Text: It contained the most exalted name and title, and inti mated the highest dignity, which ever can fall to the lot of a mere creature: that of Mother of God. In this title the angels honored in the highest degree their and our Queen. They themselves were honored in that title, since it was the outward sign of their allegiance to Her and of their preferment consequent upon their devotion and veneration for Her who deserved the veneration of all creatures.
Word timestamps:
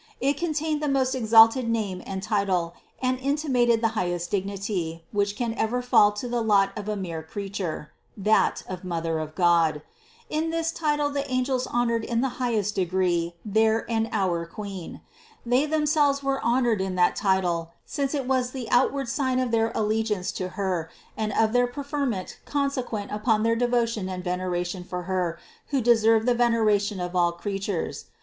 It 0.19 0.35
contained 0.35 0.81
the 0.81 0.87
most 0.87 1.13
exalted 1.13 1.69
name 1.69 2.01
and 2.07 2.23
title, 2.23 2.73
and 3.03 3.19
inti 3.19 3.47
mated 3.47 3.81
the 3.81 3.89
highest 3.93 4.31
dignity, 4.31 5.03
which 5.11 5.39
ever 5.39 5.79
can 5.79 5.87
fall 5.87 6.11
to 6.13 6.27
the 6.27 6.41
lot 6.41 6.75
of 6.75 6.89
a 6.89 6.95
mere 6.95 7.21
creature: 7.21 7.91
that 8.17 8.63
of 8.67 8.83
Mother 8.83 9.19
of 9.19 9.35
God. 9.35 9.83
In 10.27 10.49
this 10.49 10.71
title 10.71 11.11
the 11.11 11.29
angels 11.31 11.67
honored 11.67 12.03
in 12.03 12.21
the 12.21 12.41
highest 12.41 12.73
degree 12.73 13.35
their 13.45 13.85
and 13.91 14.09
our 14.11 14.43
Queen. 14.47 15.01
They 15.45 15.67
themselves 15.67 16.23
were 16.23 16.43
honored 16.43 16.81
in 16.81 16.95
that 16.95 17.15
title, 17.15 17.69
since 17.85 18.15
it 18.15 18.25
was 18.27 18.49
the 18.49 18.67
outward 18.71 19.07
sign 19.07 19.37
of 19.37 19.51
their 19.51 19.71
allegiance 19.75 20.31
to 20.31 20.49
Her 20.57 20.89
and 21.15 21.31
of 21.31 21.53
their 21.53 21.67
preferment 21.67 22.39
consequent 22.45 23.11
upon 23.11 23.43
their 23.43 23.55
devotion 23.55 24.09
and 24.09 24.23
veneration 24.23 24.83
for 24.83 25.03
Her 25.03 25.37
who 25.67 25.79
deserved 25.79 26.25
the 26.25 26.33
veneration 26.33 26.99
of 26.99 27.15
all 27.15 27.31
creatures. 27.33 28.05